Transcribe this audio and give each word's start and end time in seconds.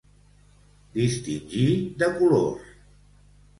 Distingir 0.95 1.67
de 2.01 2.11
colors. 2.17 2.75